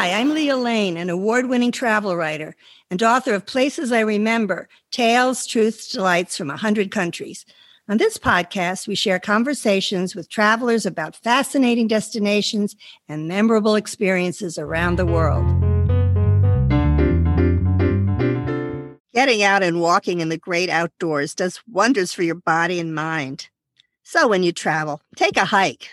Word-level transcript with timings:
Hi, 0.00 0.12
I'm 0.18 0.32
Lea 0.32 0.54
Lane, 0.54 0.96
an 0.96 1.10
award 1.10 1.50
winning 1.50 1.72
travel 1.72 2.16
writer 2.16 2.56
and 2.90 3.02
author 3.02 3.34
of 3.34 3.44
Places 3.44 3.92
I 3.92 4.00
Remember 4.00 4.66
Tales, 4.90 5.46
Truths, 5.46 5.92
Delights 5.92 6.38
from 6.38 6.48
100 6.48 6.90
Countries. 6.90 7.44
On 7.86 7.98
this 7.98 8.16
podcast, 8.16 8.88
we 8.88 8.94
share 8.94 9.18
conversations 9.18 10.16
with 10.16 10.30
travelers 10.30 10.86
about 10.86 11.16
fascinating 11.16 11.86
destinations 11.86 12.76
and 13.10 13.28
memorable 13.28 13.74
experiences 13.74 14.56
around 14.56 14.96
the 14.96 15.04
world. 15.04 15.44
Getting 19.12 19.42
out 19.42 19.62
and 19.62 19.82
walking 19.82 20.20
in 20.20 20.30
the 20.30 20.38
great 20.38 20.70
outdoors 20.70 21.34
does 21.34 21.60
wonders 21.70 22.14
for 22.14 22.22
your 22.22 22.36
body 22.36 22.80
and 22.80 22.94
mind. 22.94 23.50
So, 24.02 24.26
when 24.28 24.44
you 24.44 24.52
travel, 24.52 25.02
take 25.16 25.36
a 25.36 25.44
hike, 25.44 25.90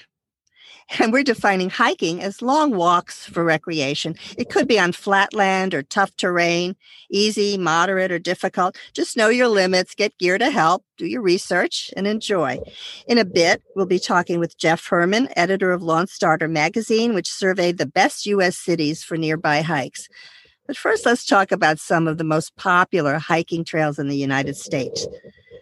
and 0.99 1.11
we're 1.11 1.23
defining 1.23 1.69
hiking 1.69 2.21
as 2.21 2.41
long 2.41 2.75
walks 2.75 3.25
for 3.25 3.43
recreation. 3.43 4.15
It 4.37 4.49
could 4.49 4.67
be 4.67 4.79
on 4.79 4.91
flat 4.91 5.33
land 5.33 5.73
or 5.73 5.83
tough 5.83 6.15
terrain, 6.15 6.75
easy, 7.09 7.57
moderate, 7.57 8.11
or 8.11 8.19
difficult. 8.19 8.77
Just 8.93 9.17
know 9.17 9.29
your 9.29 9.47
limits, 9.47 9.95
get 9.95 10.17
gear 10.17 10.37
to 10.37 10.49
help, 10.49 10.83
do 10.97 11.05
your 11.05 11.21
research, 11.21 11.91
and 11.95 12.07
enjoy. 12.07 12.59
In 13.07 13.17
a 13.17 13.25
bit, 13.25 13.61
we'll 13.75 13.85
be 13.85 13.99
talking 13.99 14.39
with 14.39 14.57
Jeff 14.57 14.85
Herman, 14.85 15.29
editor 15.35 15.71
of 15.71 15.83
Lawn 15.83 16.07
Starter 16.07 16.47
magazine, 16.47 17.13
which 17.13 17.29
surveyed 17.29 17.77
the 17.77 17.85
best 17.85 18.25
U.S. 18.27 18.57
cities 18.57 19.03
for 19.03 19.17
nearby 19.17 19.61
hikes. 19.61 20.07
But 20.67 20.77
first, 20.77 21.05
let's 21.05 21.25
talk 21.25 21.51
about 21.51 21.79
some 21.79 22.07
of 22.07 22.17
the 22.17 22.25
most 22.25 22.55
popular 22.57 23.19
hiking 23.19 23.63
trails 23.63 23.99
in 23.99 24.09
the 24.09 24.17
United 24.17 24.57
States. 24.57 25.07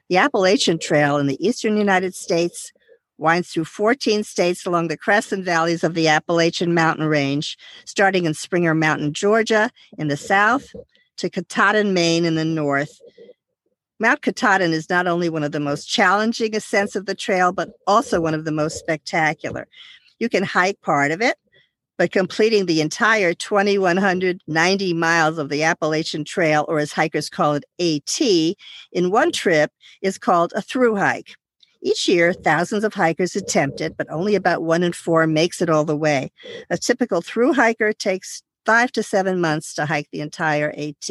The 0.09 0.17
Appalachian 0.17 0.79
Trail 0.79 1.17
in 1.17 1.27
the 1.27 1.43
eastern 1.45 1.77
United 1.77 2.15
States 2.15 2.71
winds 3.17 3.49
through 3.49 3.65
14 3.65 4.23
states 4.23 4.65
along 4.65 4.87
the 4.87 4.97
crests 4.97 5.31
and 5.31 5.43
valleys 5.43 5.83
of 5.83 5.93
the 5.93 6.07
Appalachian 6.07 6.73
Mountain 6.73 7.05
Range, 7.07 7.57
starting 7.85 8.25
in 8.25 8.33
Springer 8.33 8.73
Mountain, 8.73 9.13
Georgia, 9.13 9.71
in 9.97 10.07
the 10.07 10.17
south, 10.17 10.73
to 11.17 11.29
Katahdin, 11.29 11.93
Maine, 11.93 12.25
in 12.25 12.35
the 12.35 12.45
north. 12.45 12.99
Mount 13.99 14.21
Katahdin 14.21 14.73
is 14.73 14.89
not 14.89 15.07
only 15.07 15.29
one 15.29 15.43
of 15.43 15.53
the 15.53 15.59
most 15.59 15.85
challenging 15.85 16.55
ascents 16.55 16.95
of 16.95 17.05
the 17.05 17.15
trail, 17.15 17.53
but 17.53 17.69
also 17.87 18.19
one 18.19 18.33
of 18.33 18.43
the 18.43 18.51
most 18.51 18.77
spectacular. 18.77 19.67
You 20.19 20.27
can 20.27 20.43
hike 20.43 20.81
part 20.81 21.11
of 21.11 21.21
it, 21.21 21.37
but 21.97 22.11
completing 22.11 22.65
the 22.65 22.81
entire 22.81 23.33
2,190 23.33 24.93
miles 24.93 25.37
of 25.37 25.47
the 25.47 25.63
Appalachian 25.63 26.25
Trail, 26.25 26.65
or 26.67 26.79
as 26.79 26.91
hikers 26.91 27.29
call 27.29 27.53
it, 27.53 27.63
AT, 27.79 28.21
in 28.91 29.11
one 29.11 29.31
trip 29.31 29.71
is 30.01 30.17
called 30.17 30.51
a 30.55 30.61
through 30.61 30.97
hike. 30.97 31.35
Each 31.85 32.07
year, 32.07 32.33
thousands 32.33 32.83
of 32.83 32.95
hikers 32.95 33.35
attempt 33.35 33.79
it, 33.79 33.95
but 33.95 34.09
only 34.09 34.33
about 34.33 34.63
one 34.63 34.81
in 34.81 34.91
four 34.91 35.27
makes 35.27 35.61
it 35.61 35.69
all 35.69 35.85
the 35.85 35.95
way. 35.95 36.31
A 36.71 36.79
typical 36.79 37.21
through 37.21 37.53
hiker 37.53 37.93
takes 37.93 38.41
five 38.65 38.91
to 38.93 39.03
seven 39.03 39.39
months 39.39 39.75
to 39.75 39.85
hike 39.85 40.09
the 40.11 40.21
entire 40.21 40.73
AT. 40.75 41.07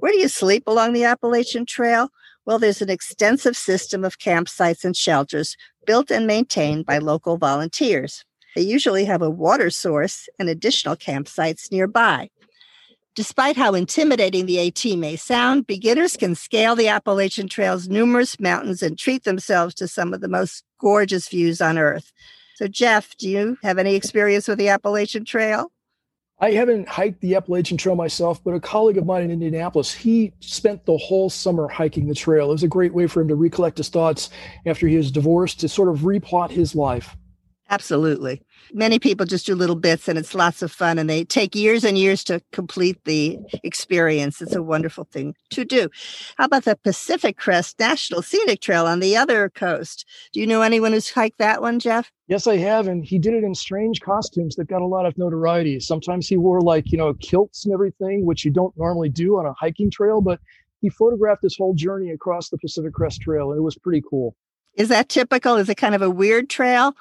Where 0.00 0.12
do 0.12 0.18
you 0.18 0.28
sleep 0.28 0.62
along 0.66 0.94
the 0.94 1.04
Appalachian 1.04 1.66
Trail? 1.66 2.08
Well, 2.46 2.58
there's 2.58 2.80
an 2.80 2.88
extensive 2.88 3.54
system 3.54 4.02
of 4.02 4.18
campsites 4.18 4.82
and 4.82 4.96
shelters 4.96 5.58
built 5.84 6.10
and 6.10 6.26
maintained 6.26 6.86
by 6.86 6.96
local 6.96 7.36
volunteers. 7.36 8.24
They 8.56 8.62
usually 8.62 9.04
have 9.04 9.20
a 9.20 9.28
water 9.28 9.68
source 9.68 10.26
and 10.38 10.48
additional 10.48 10.96
campsites 10.96 11.70
nearby. 11.70 12.30
Despite 13.14 13.58
how 13.58 13.74
intimidating 13.74 14.46
the 14.46 14.68
AT 14.68 14.96
may 14.96 15.16
sound, 15.16 15.66
beginners 15.66 16.16
can 16.16 16.34
scale 16.34 16.74
the 16.74 16.88
Appalachian 16.88 17.46
Trail's 17.46 17.86
numerous 17.86 18.40
mountains 18.40 18.82
and 18.82 18.98
treat 18.98 19.24
themselves 19.24 19.74
to 19.74 19.86
some 19.86 20.14
of 20.14 20.22
the 20.22 20.28
most 20.28 20.64
gorgeous 20.80 21.28
views 21.28 21.60
on 21.60 21.76
earth. 21.76 22.10
So, 22.54 22.68
Jeff, 22.68 23.14
do 23.18 23.28
you 23.28 23.58
have 23.62 23.76
any 23.76 23.96
experience 23.96 24.48
with 24.48 24.56
the 24.56 24.70
Appalachian 24.70 25.26
Trail? 25.26 25.70
I 26.38 26.52
haven't 26.52 26.88
hiked 26.88 27.20
the 27.20 27.34
Appalachian 27.34 27.76
Trail 27.76 27.96
myself, 27.96 28.42
but 28.42 28.54
a 28.54 28.60
colleague 28.60 28.96
of 28.96 29.04
mine 29.04 29.24
in 29.24 29.30
Indianapolis, 29.30 29.92
he 29.92 30.32
spent 30.40 30.86
the 30.86 30.96
whole 30.96 31.28
summer 31.28 31.68
hiking 31.68 32.08
the 32.08 32.14
trail. 32.14 32.48
It 32.48 32.52
was 32.52 32.62
a 32.62 32.68
great 32.68 32.94
way 32.94 33.06
for 33.06 33.20
him 33.20 33.28
to 33.28 33.34
recollect 33.34 33.76
his 33.76 33.90
thoughts 33.90 34.30
after 34.64 34.88
he 34.88 34.96
was 34.96 35.10
divorced, 35.10 35.60
to 35.60 35.68
sort 35.68 35.90
of 35.90 35.98
replot 36.00 36.50
his 36.50 36.74
life. 36.74 37.14
Absolutely. 37.72 38.42
Many 38.74 38.98
people 38.98 39.24
just 39.24 39.46
do 39.46 39.54
little 39.54 39.76
bits 39.76 40.06
and 40.06 40.18
it's 40.18 40.34
lots 40.34 40.60
of 40.60 40.70
fun 40.70 40.98
and 40.98 41.08
they 41.08 41.24
take 41.24 41.54
years 41.54 41.84
and 41.84 41.96
years 41.96 42.22
to 42.24 42.42
complete 42.52 43.02
the 43.06 43.38
experience. 43.64 44.42
It's 44.42 44.54
a 44.54 44.62
wonderful 44.62 45.04
thing 45.04 45.34
to 45.52 45.64
do. 45.64 45.88
How 46.36 46.44
about 46.44 46.64
the 46.64 46.76
Pacific 46.76 47.38
Crest 47.38 47.78
National 47.80 48.20
Scenic 48.20 48.60
Trail 48.60 48.86
on 48.86 49.00
the 49.00 49.16
other 49.16 49.48
coast? 49.48 50.04
Do 50.34 50.40
you 50.40 50.46
know 50.46 50.60
anyone 50.60 50.92
who's 50.92 51.08
hiked 51.08 51.38
that 51.38 51.62
one, 51.62 51.78
Jeff? 51.78 52.12
Yes, 52.28 52.46
I 52.46 52.58
have. 52.58 52.88
And 52.88 53.06
he 53.06 53.18
did 53.18 53.32
it 53.32 53.42
in 53.42 53.54
strange 53.54 54.02
costumes 54.02 54.54
that 54.56 54.68
got 54.68 54.82
a 54.82 54.86
lot 54.86 55.06
of 55.06 55.16
notoriety. 55.16 55.80
Sometimes 55.80 56.28
he 56.28 56.36
wore 56.36 56.60
like, 56.60 56.92
you 56.92 56.98
know, 56.98 57.14
kilts 57.14 57.64
and 57.64 57.72
everything, 57.72 58.26
which 58.26 58.44
you 58.44 58.50
don't 58.50 58.76
normally 58.76 59.08
do 59.08 59.38
on 59.38 59.46
a 59.46 59.54
hiking 59.54 59.90
trail, 59.90 60.20
but 60.20 60.40
he 60.82 60.90
photographed 60.90 61.40
this 61.40 61.56
whole 61.56 61.72
journey 61.72 62.10
across 62.10 62.50
the 62.50 62.58
Pacific 62.58 62.92
Crest 62.92 63.22
Trail 63.22 63.50
and 63.50 63.58
it 63.58 63.62
was 63.62 63.78
pretty 63.78 64.02
cool. 64.10 64.36
Is 64.74 64.88
that 64.90 65.08
typical? 65.08 65.56
Is 65.56 65.70
it 65.70 65.76
kind 65.76 65.94
of 65.94 66.02
a 66.02 66.10
weird 66.10 66.50
trail? 66.50 66.94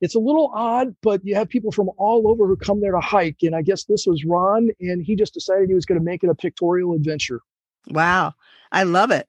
It's 0.00 0.14
a 0.14 0.18
little 0.18 0.50
odd, 0.54 0.94
but 1.02 1.20
you 1.24 1.34
have 1.34 1.48
people 1.48 1.72
from 1.72 1.90
all 1.98 2.28
over 2.28 2.46
who 2.46 2.56
come 2.56 2.80
there 2.80 2.92
to 2.92 3.00
hike. 3.00 3.38
And 3.42 3.54
I 3.54 3.62
guess 3.62 3.84
this 3.84 4.06
was 4.06 4.24
Ron, 4.24 4.70
and 4.80 5.02
he 5.04 5.14
just 5.14 5.34
decided 5.34 5.68
he 5.68 5.74
was 5.74 5.86
going 5.86 5.98
to 5.98 6.04
make 6.04 6.24
it 6.24 6.30
a 6.30 6.34
pictorial 6.34 6.94
adventure. 6.94 7.40
Wow. 7.88 8.34
I 8.72 8.84
love 8.84 9.10
it. 9.10 9.28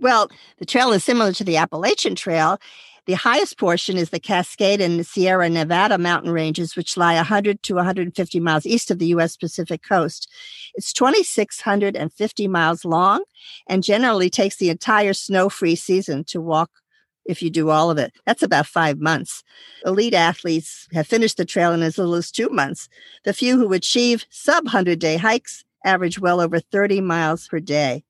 Well, 0.00 0.28
the 0.58 0.66
trail 0.66 0.92
is 0.92 1.04
similar 1.04 1.32
to 1.32 1.44
the 1.44 1.56
Appalachian 1.56 2.16
Trail. 2.16 2.58
The 3.06 3.14
highest 3.14 3.58
portion 3.58 3.98
is 3.98 4.10
the 4.10 4.18
Cascade 4.18 4.80
and 4.80 5.06
Sierra 5.06 5.50
Nevada 5.50 5.98
mountain 5.98 6.32
ranges, 6.32 6.74
which 6.74 6.96
lie 6.96 7.16
100 7.16 7.62
to 7.62 7.74
150 7.74 8.40
miles 8.40 8.64
east 8.64 8.90
of 8.90 8.98
the 8.98 9.08
U.S. 9.08 9.36
Pacific 9.36 9.82
coast. 9.82 10.28
It's 10.74 10.92
2,650 10.92 12.48
miles 12.48 12.84
long 12.84 13.22
and 13.68 13.84
generally 13.84 14.30
takes 14.30 14.56
the 14.56 14.70
entire 14.70 15.12
snow 15.12 15.50
free 15.50 15.76
season 15.76 16.24
to 16.24 16.40
walk 16.40 16.70
if 17.24 17.42
you 17.42 17.50
do 17.50 17.70
all 17.70 17.90
of 17.90 17.98
it. 17.98 18.12
That's 18.26 18.42
about 18.42 18.66
five 18.66 18.98
months. 18.98 19.42
Elite 19.84 20.14
athletes 20.14 20.88
have 20.92 21.06
finished 21.06 21.36
the 21.36 21.44
trail 21.44 21.72
in 21.72 21.82
as 21.82 21.98
little 21.98 22.14
as 22.14 22.30
two 22.30 22.48
months. 22.48 22.88
The 23.24 23.32
few 23.32 23.56
who 23.56 23.72
achieve 23.72 24.26
sub 24.30 24.64
100 24.64 24.98
day 24.98 25.16
hikes 25.16 25.64
average 25.84 26.18
well 26.18 26.40
over 26.40 26.58
30 26.58 27.00
miles 27.00 27.48
per 27.48 27.60
day. 27.60 28.04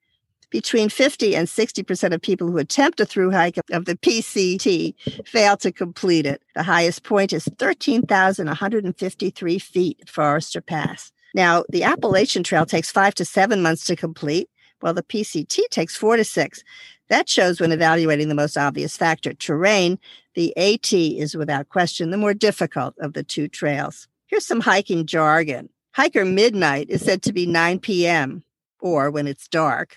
Between 0.51 0.89
50 0.89 1.35
and 1.35 1.49
60% 1.49 2.15
of 2.15 2.23
people 2.23 2.49
who 2.49 2.59
attempt 2.59 3.01
a 3.01 3.07
through 3.07 3.33
hike 3.33 3.59
of 3.73 3.87
the 3.87 3.97
PCT 3.97 4.95
fail 5.27 5.57
to 5.57 5.73
complete 5.73 6.27
it. 6.27 6.43
The 6.55 6.63
highest 6.63 7.03
point 7.03 7.33
is 7.33 7.49
13,153 7.59 9.59
feet 9.59 9.99
at 10.01 10.09
Forester 10.09 10.61
Pass. 10.61 11.11
Now, 11.35 11.65
the 11.69 11.83
Appalachian 11.83 12.45
Trail 12.45 12.65
takes 12.65 12.93
five 12.93 13.17
to 13.17 13.25
seven 13.25 13.61
months 13.61 13.85
to 13.87 13.97
complete, 13.97 14.49
while 14.85 14.93
the 14.93 15.03
PCT 15.03 15.71
takes 15.71 15.97
four 15.97 16.19
to 16.19 16.25
six. 16.25 16.63
That 17.09 17.27
shows 17.27 17.59
when 17.59 17.73
evaluating 17.73 18.29
the 18.29 18.35
most 18.35 18.59
obvious 18.59 18.99
factor, 18.99 19.33
terrain, 19.33 19.99
the 20.35 20.55
AT 20.59 20.93
is 20.93 21.35
without 21.35 21.71
question 21.71 22.11
the 22.11 22.19
more 22.19 22.35
difficult 22.35 22.95
of 22.99 23.15
the 23.15 23.23
two 23.23 23.49
trails. 23.49 24.07
Here's 24.27 24.45
some 24.45 24.61
hiking 24.61 25.07
jargon. 25.07 25.71
Hiker 25.93 26.27
midnight 26.27 26.91
is 26.91 27.03
said 27.03 27.23
to 27.23 27.33
be 27.33 27.47
9 27.47 27.79
p.m. 27.79 28.45
or 28.79 29.11
when 29.11 29.27
it's 29.27 29.49
dark. 29.49 29.97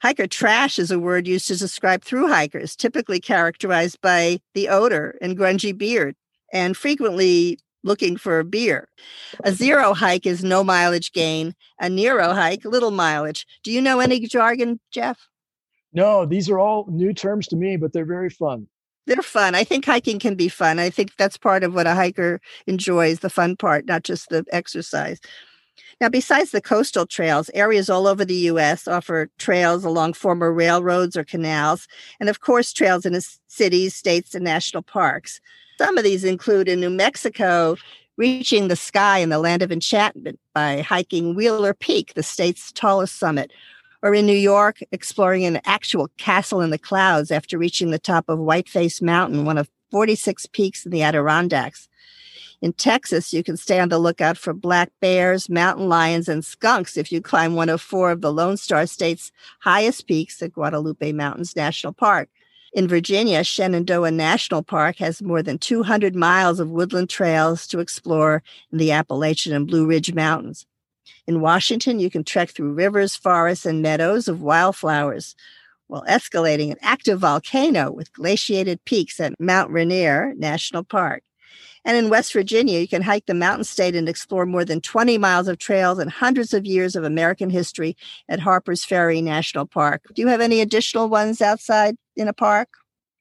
Hiker 0.00 0.28
trash 0.28 0.78
is 0.78 0.92
a 0.92 0.98
word 1.00 1.26
used 1.26 1.48
to 1.48 1.56
describe 1.56 2.04
through 2.04 2.28
hikers, 2.28 2.76
typically 2.76 3.18
characterized 3.18 4.00
by 4.00 4.40
the 4.54 4.68
odor 4.68 5.18
and 5.20 5.36
grungy 5.36 5.76
beard, 5.76 6.14
and 6.52 6.76
frequently 6.76 7.58
looking 7.82 8.16
for 8.16 8.38
a 8.38 8.44
beer. 8.44 8.88
A 9.44 9.52
zero 9.52 9.94
hike 9.94 10.26
is 10.26 10.44
no 10.44 10.62
mileage 10.62 11.12
gain. 11.12 11.54
A 11.78 11.88
Nero 11.88 12.32
hike, 12.32 12.64
little 12.64 12.90
mileage. 12.90 13.46
Do 13.62 13.72
you 13.72 13.80
know 13.80 14.00
any 14.00 14.20
jargon, 14.20 14.80
Jeff? 14.90 15.28
No, 15.92 16.24
these 16.24 16.48
are 16.48 16.58
all 16.58 16.86
new 16.88 17.12
terms 17.12 17.48
to 17.48 17.56
me, 17.56 17.76
but 17.76 17.92
they're 17.92 18.04
very 18.04 18.30
fun. 18.30 18.66
They're 19.06 19.22
fun. 19.22 19.54
I 19.54 19.64
think 19.64 19.84
hiking 19.84 20.18
can 20.18 20.36
be 20.36 20.48
fun. 20.48 20.78
I 20.78 20.90
think 20.90 21.16
that's 21.16 21.36
part 21.36 21.64
of 21.64 21.74
what 21.74 21.86
a 21.86 21.94
hiker 21.94 22.40
enjoys, 22.66 23.20
the 23.20 23.30
fun 23.30 23.56
part, 23.56 23.86
not 23.86 24.04
just 24.04 24.28
the 24.28 24.44
exercise. 24.52 25.18
Now, 26.00 26.08
besides 26.08 26.50
the 26.50 26.60
coastal 26.60 27.06
trails, 27.06 27.50
areas 27.52 27.90
all 27.90 28.06
over 28.06 28.24
the 28.24 28.34
U.S. 28.34 28.86
offer 28.86 29.28
trails 29.38 29.84
along 29.84 30.14
former 30.14 30.52
railroads 30.52 31.16
or 31.16 31.24
canals, 31.24 31.88
and 32.20 32.28
of 32.28 32.40
course, 32.40 32.72
trails 32.72 33.04
in 33.04 33.18
cities, 33.48 33.94
states, 33.94 34.34
and 34.34 34.44
national 34.44 34.82
parks. 34.82 35.40
Some 35.80 35.96
of 35.96 36.04
these 36.04 36.24
include 36.24 36.68
in 36.68 36.78
New 36.78 36.90
Mexico, 36.90 37.74
reaching 38.18 38.68
the 38.68 38.76
sky 38.76 39.20
in 39.20 39.30
the 39.30 39.38
land 39.38 39.62
of 39.62 39.72
enchantment 39.72 40.38
by 40.54 40.82
hiking 40.82 41.34
Wheeler 41.34 41.72
Peak, 41.72 42.12
the 42.12 42.22
state's 42.22 42.70
tallest 42.70 43.18
summit, 43.18 43.50
or 44.02 44.14
in 44.14 44.26
New 44.26 44.36
York, 44.36 44.80
exploring 44.92 45.46
an 45.46 45.58
actual 45.64 46.08
castle 46.18 46.60
in 46.60 46.68
the 46.68 46.76
clouds 46.76 47.30
after 47.30 47.56
reaching 47.56 47.92
the 47.92 47.98
top 47.98 48.28
of 48.28 48.38
Whiteface 48.38 49.00
Mountain, 49.00 49.46
one 49.46 49.56
of 49.56 49.70
46 49.90 50.44
peaks 50.52 50.84
in 50.84 50.92
the 50.92 51.02
Adirondacks. 51.02 51.88
In 52.60 52.74
Texas, 52.74 53.32
you 53.32 53.42
can 53.42 53.56
stay 53.56 53.80
on 53.80 53.88
the 53.88 53.98
lookout 53.98 54.36
for 54.36 54.52
black 54.52 54.90
bears, 55.00 55.48
mountain 55.48 55.88
lions, 55.88 56.28
and 56.28 56.44
skunks 56.44 56.98
if 56.98 57.10
you 57.10 57.22
climb 57.22 57.54
one 57.54 57.70
of 57.70 57.80
four 57.80 58.10
of 58.10 58.20
the 58.20 58.30
Lone 58.30 58.58
Star 58.58 58.84
State's 58.84 59.32
highest 59.60 60.06
peaks 60.06 60.42
at 60.42 60.52
Guadalupe 60.52 61.12
Mountains 61.12 61.56
National 61.56 61.94
Park. 61.94 62.28
In 62.72 62.86
Virginia, 62.86 63.42
Shenandoah 63.42 64.12
National 64.12 64.62
Park 64.62 64.98
has 64.98 65.20
more 65.20 65.42
than 65.42 65.58
200 65.58 66.14
miles 66.14 66.60
of 66.60 66.70
woodland 66.70 67.10
trails 67.10 67.66
to 67.66 67.80
explore 67.80 68.44
in 68.70 68.78
the 68.78 68.92
Appalachian 68.92 69.52
and 69.52 69.66
Blue 69.66 69.86
Ridge 69.86 70.14
Mountains. 70.14 70.66
In 71.26 71.40
Washington, 71.40 71.98
you 71.98 72.10
can 72.10 72.22
trek 72.22 72.50
through 72.50 72.74
rivers, 72.74 73.16
forests, 73.16 73.66
and 73.66 73.82
meadows 73.82 74.28
of 74.28 74.40
wildflowers 74.40 75.34
while 75.88 76.04
escalating 76.08 76.70
an 76.70 76.78
active 76.80 77.18
volcano 77.18 77.90
with 77.90 78.12
glaciated 78.12 78.84
peaks 78.84 79.18
at 79.18 79.38
Mount 79.40 79.72
Rainier 79.72 80.34
National 80.36 80.84
Park. 80.84 81.24
And 81.84 81.96
in 81.96 82.10
West 82.10 82.32
Virginia, 82.32 82.78
you 82.78 82.86
can 82.86 83.02
hike 83.02 83.26
the 83.26 83.34
mountain 83.34 83.64
state 83.64 83.96
and 83.96 84.08
explore 84.08 84.46
more 84.46 84.64
than 84.64 84.80
20 84.80 85.18
miles 85.18 85.48
of 85.48 85.58
trails 85.58 85.98
and 85.98 86.10
hundreds 86.10 86.52
of 86.52 86.66
years 86.66 86.94
of 86.94 87.04
American 87.04 87.50
history 87.50 87.96
at 88.28 88.38
Harper's 88.38 88.84
Ferry 88.84 89.22
National 89.22 89.66
Park. 89.66 90.02
Do 90.14 90.22
you 90.22 90.28
have 90.28 90.40
any 90.42 90.60
additional 90.60 91.08
ones 91.08 91.40
outside 91.40 91.96
in 92.20 92.28
a 92.28 92.32
park? 92.32 92.68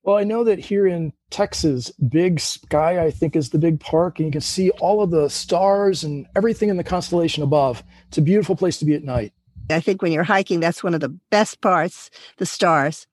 Well, 0.04 0.18
I 0.18 0.24
know 0.24 0.44
that 0.44 0.60
here 0.60 0.88
in 0.88 1.14
Texas, 1.30 1.92
Big 2.10 2.40
Sky, 2.40 3.04
I 3.04 3.12
think, 3.12 3.36
is 3.36 3.50
the 3.50 3.58
big 3.58 3.80
park, 3.80 4.20
and 4.20 4.28
you 4.28 4.32
can 4.32 4.42
see 4.42 4.70
all 4.72 5.02
of 5.02 5.12
the 5.12 5.30
stars 5.30 6.04
and 6.04 6.26
everything 6.36 6.70
in 6.70 6.78
the 6.78 6.84
constellation 6.84 7.44
above. 7.44 7.84
It's 8.08 8.18
a 8.18 8.22
beautiful 8.22 8.56
place 8.56 8.78
to 8.80 8.86
be 8.86 8.96
at 8.96 9.04
night. 9.04 9.34
I 9.70 9.82
think 9.82 10.02
when 10.02 10.12
you're 10.12 10.24
hiking, 10.24 10.60
that's 10.60 10.84
one 10.84 10.94
of 10.94 11.02
the 11.02 11.16
best 11.30 11.62
parts, 11.62 12.10
the 12.38 12.46
stars. 12.46 13.08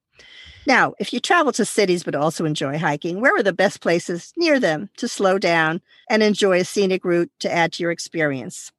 Now, 0.66 0.94
if 0.98 1.12
you 1.12 1.20
travel 1.20 1.52
to 1.52 1.64
cities 1.64 2.02
but 2.02 2.14
also 2.14 2.44
enjoy 2.44 2.78
hiking, 2.78 3.20
where 3.20 3.36
are 3.36 3.42
the 3.42 3.52
best 3.52 3.80
places 3.80 4.32
near 4.36 4.58
them 4.58 4.88
to 4.96 5.06
slow 5.06 5.38
down 5.38 5.82
and 6.08 6.22
enjoy 6.22 6.60
a 6.60 6.64
scenic 6.64 7.04
route 7.04 7.30
to 7.40 7.52
add 7.52 7.72
to 7.74 7.82
your 7.82 7.92
experience? 7.92 8.72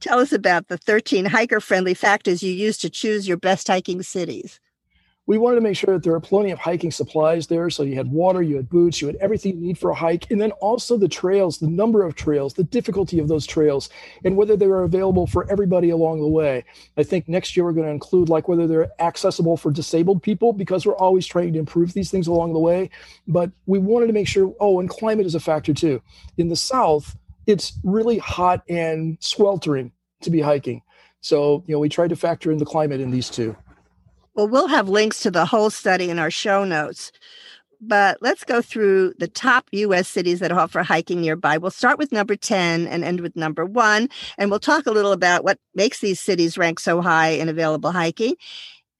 Tell 0.00 0.18
us 0.18 0.32
about 0.32 0.68
the 0.68 0.76
13 0.76 1.26
hiker 1.26 1.60
friendly 1.60 1.94
factors 1.94 2.42
you 2.42 2.52
use 2.52 2.76
to 2.78 2.90
choose 2.90 3.28
your 3.28 3.38
best 3.38 3.68
hiking 3.68 4.02
cities 4.02 4.60
we 5.30 5.38
wanted 5.38 5.54
to 5.54 5.60
make 5.60 5.76
sure 5.76 5.94
that 5.94 6.02
there 6.02 6.12
were 6.12 6.18
plenty 6.18 6.50
of 6.50 6.58
hiking 6.58 6.90
supplies 6.90 7.46
there. 7.46 7.70
So 7.70 7.84
you 7.84 7.94
had 7.94 8.10
water, 8.10 8.42
you 8.42 8.56
had 8.56 8.68
boots, 8.68 9.00
you 9.00 9.06
had 9.06 9.14
everything 9.20 9.54
you 9.54 9.60
need 9.60 9.78
for 9.78 9.90
a 9.90 9.94
hike. 9.94 10.28
And 10.28 10.40
then 10.40 10.50
also 10.50 10.96
the 10.96 11.06
trails, 11.06 11.58
the 11.58 11.68
number 11.68 12.02
of 12.02 12.16
trails, 12.16 12.54
the 12.54 12.64
difficulty 12.64 13.20
of 13.20 13.28
those 13.28 13.46
trails, 13.46 13.90
and 14.24 14.36
whether 14.36 14.56
they 14.56 14.66
were 14.66 14.82
available 14.82 15.28
for 15.28 15.48
everybody 15.48 15.90
along 15.90 16.20
the 16.20 16.26
way. 16.26 16.64
I 16.96 17.04
think 17.04 17.28
next 17.28 17.56
year 17.56 17.64
we're 17.64 17.74
going 17.74 17.86
to 17.86 17.92
include 17.92 18.28
like 18.28 18.48
whether 18.48 18.66
they're 18.66 18.90
accessible 19.00 19.56
for 19.56 19.70
disabled 19.70 20.20
people 20.20 20.52
because 20.52 20.84
we're 20.84 20.96
always 20.96 21.26
trying 21.26 21.52
to 21.52 21.60
improve 21.60 21.92
these 21.92 22.10
things 22.10 22.26
along 22.26 22.52
the 22.52 22.58
way. 22.58 22.90
But 23.28 23.52
we 23.66 23.78
wanted 23.78 24.08
to 24.08 24.12
make 24.12 24.26
sure, 24.26 24.52
oh, 24.58 24.80
and 24.80 24.90
climate 24.90 25.26
is 25.26 25.36
a 25.36 25.40
factor 25.40 25.72
too. 25.72 26.02
In 26.38 26.48
the 26.48 26.56
South, 26.56 27.16
it's 27.46 27.78
really 27.84 28.18
hot 28.18 28.64
and 28.68 29.16
sweltering 29.20 29.92
to 30.22 30.30
be 30.30 30.40
hiking. 30.40 30.82
So, 31.20 31.62
you 31.68 31.74
know, 31.76 31.78
we 31.78 31.88
tried 31.88 32.10
to 32.10 32.16
factor 32.16 32.50
in 32.50 32.58
the 32.58 32.66
climate 32.66 33.00
in 33.00 33.12
these 33.12 33.30
two. 33.30 33.54
Well, 34.40 34.48
we'll 34.48 34.68
have 34.68 34.88
links 34.88 35.20
to 35.20 35.30
the 35.30 35.44
whole 35.44 35.68
study 35.68 36.08
in 36.08 36.18
our 36.18 36.30
show 36.30 36.64
notes. 36.64 37.12
But 37.78 38.16
let's 38.22 38.42
go 38.42 38.62
through 38.62 39.12
the 39.18 39.28
top 39.28 39.68
US 39.72 40.08
cities 40.08 40.40
that 40.40 40.50
offer 40.50 40.82
hiking 40.82 41.20
nearby. 41.20 41.58
We'll 41.58 41.70
start 41.70 41.98
with 41.98 42.10
number 42.10 42.36
10 42.36 42.86
and 42.86 43.04
end 43.04 43.20
with 43.20 43.36
number 43.36 43.66
one. 43.66 44.08
And 44.38 44.48
we'll 44.48 44.58
talk 44.58 44.86
a 44.86 44.92
little 44.92 45.12
about 45.12 45.44
what 45.44 45.58
makes 45.74 46.00
these 46.00 46.20
cities 46.20 46.56
rank 46.56 46.80
so 46.80 47.02
high 47.02 47.32
in 47.32 47.50
available 47.50 47.92
hiking. 47.92 48.36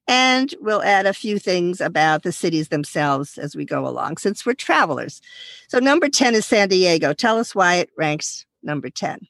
And 0.06 0.54
we'll 0.60 0.82
add 0.82 1.06
a 1.06 1.14
few 1.14 1.38
things 1.38 1.80
about 1.80 2.22
the 2.22 2.32
cities 2.32 2.68
themselves 2.68 3.38
as 3.38 3.56
we 3.56 3.64
go 3.64 3.88
along, 3.88 4.18
since 4.18 4.44
we're 4.44 4.52
travelers. 4.52 5.22
So, 5.68 5.78
number 5.78 6.10
10 6.10 6.34
is 6.34 6.44
San 6.44 6.68
Diego. 6.68 7.14
Tell 7.14 7.38
us 7.38 7.54
why 7.54 7.76
it 7.76 7.88
ranks 7.96 8.44
number 8.62 8.90
10. 8.90 9.20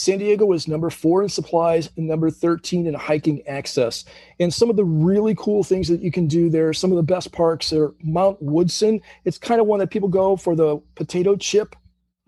San 0.00 0.18
Diego 0.18 0.46
was 0.46 0.66
number 0.66 0.88
four 0.88 1.22
in 1.22 1.28
supplies 1.28 1.90
and 1.98 2.08
number 2.08 2.30
13 2.30 2.86
in 2.86 2.94
hiking 2.94 3.46
access. 3.46 4.06
And 4.38 4.52
some 4.52 4.70
of 4.70 4.76
the 4.76 4.84
really 4.84 5.34
cool 5.34 5.62
things 5.62 5.88
that 5.88 6.00
you 6.00 6.10
can 6.10 6.26
do 6.26 6.48
there, 6.48 6.72
some 6.72 6.90
of 6.90 6.96
the 6.96 7.02
best 7.02 7.32
parks 7.32 7.70
are 7.70 7.92
Mount 8.02 8.40
Woodson. 8.40 9.02
It's 9.26 9.36
kind 9.36 9.60
of 9.60 9.66
one 9.66 9.78
that 9.80 9.90
people 9.90 10.08
go 10.08 10.36
for 10.36 10.56
the 10.56 10.80
potato 10.94 11.36
chip 11.36 11.76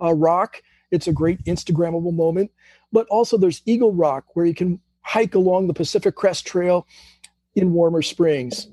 uh, 0.02 0.12
rock. 0.12 0.62
It's 0.90 1.06
a 1.06 1.14
great 1.14 1.42
Instagrammable 1.46 2.12
moment. 2.12 2.50
But 2.92 3.06
also 3.08 3.38
there's 3.38 3.62
Eagle 3.64 3.94
Rock, 3.94 4.26
where 4.34 4.44
you 4.44 4.54
can 4.54 4.78
hike 5.00 5.34
along 5.34 5.66
the 5.66 5.72
Pacific 5.72 6.14
Crest 6.14 6.46
Trail 6.46 6.86
in 7.54 7.72
Warner 7.72 8.02
Springs. 8.02 8.68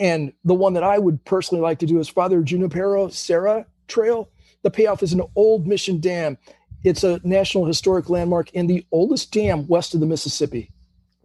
And 0.00 0.32
the 0.44 0.54
one 0.54 0.72
that 0.72 0.82
I 0.82 0.98
would 0.98 1.24
personally 1.24 1.62
like 1.62 1.78
to 1.78 1.86
do 1.86 2.00
is 2.00 2.08
Father 2.08 2.42
Junipero 2.42 3.06
Serra 3.08 3.66
Trail. 3.86 4.30
The 4.62 4.70
payoff 4.70 5.04
is 5.04 5.12
an 5.12 5.22
old 5.36 5.68
mission 5.68 6.00
dam 6.00 6.38
it's 6.84 7.04
a 7.04 7.20
National 7.24 7.64
Historic 7.66 8.08
Landmark 8.08 8.50
and 8.54 8.68
the 8.68 8.84
oldest 8.92 9.32
dam 9.32 9.66
west 9.68 9.94
of 9.94 10.00
the 10.00 10.06
Mississippi. 10.06 10.70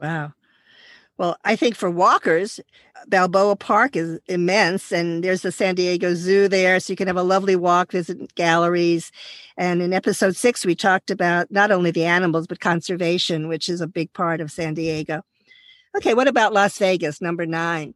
Wow. 0.02 0.34
Well, 1.18 1.38
I 1.44 1.56
think 1.56 1.76
for 1.76 1.90
walkers, 1.90 2.60
Balboa 3.08 3.56
Park 3.56 3.96
is 3.96 4.20
immense, 4.28 4.92
and 4.92 5.24
there's 5.24 5.42
the 5.42 5.52
San 5.52 5.74
Diego 5.74 6.14
Zoo 6.14 6.48
there, 6.48 6.80
so 6.80 6.94
you 6.94 6.98
can 6.98 7.08
have 7.08 7.18
a 7.18 7.24
lovely 7.24 7.56
walk, 7.56 7.92
visit 7.92 8.36
galleries. 8.36 9.12
And 9.58 9.82
in 9.82 9.94
episode 9.94 10.36
six, 10.36 10.64
we 10.64 10.76
talked 10.76 11.10
about 11.10 11.50
not 11.50 11.72
only 11.72 11.90
the 11.90 12.06
animals, 12.06 12.46
but 12.46 12.60
conservation, 12.60 13.48
which 13.48 13.68
is 13.68 13.82
a 13.82 13.88
big 13.88 14.14
part 14.14 14.42
of 14.42 14.52
San 14.52 14.76
Diego. 14.76 15.24
Okay, 15.96 16.14
what 16.14 16.28
about 16.28 16.54
Las 16.54 16.78
Vegas, 16.78 17.20
number 17.20 17.48
nine? 17.48 17.96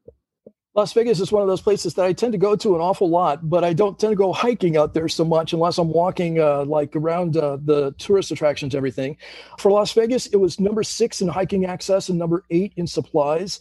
Las 0.74 0.94
Vegas 0.94 1.20
is 1.20 1.34
one 1.34 1.42
of 1.42 1.50
those 1.50 1.62
places 1.62 1.96
that 1.96 2.06
I 2.06 2.14
tend 2.14 2.32
to 2.32 2.38
go 2.38 2.56
to 2.56 2.76
an 2.76 2.82
awful 2.82 3.10
lot, 3.10 3.50
but 3.50 3.66
I 3.66 3.74
don't 3.74 4.00
tend 4.00 4.12
to 4.12 4.16
go 4.16 4.32
hiking 4.32 4.78
out 4.78 4.94
there 4.94 5.10
so 5.10 5.26
much 5.26 5.52
unless 5.52 5.78
I'm 5.78 5.92
walking 5.92 6.40
uh, 6.40 6.64
like 6.64 6.96
around 6.96 7.36
uh, 7.36 7.58
the 7.66 7.92
tourist 7.98 8.32
attractions, 8.32 8.74
everything. 8.74 9.18
For 9.60 9.70
Las 9.70 9.92
Vegas, 9.92 10.28
it 10.28 10.38
was 10.38 10.62
number 10.62 10.82
six 10.84 11.20
in 11.20 11.28
hiking 11.28 11.66
access 11.66 12.08
and 12.08 12.18
number 12.18 12.46
eight 12.52 12.72
in 12.78 12.88
supplies. 12.88 13.60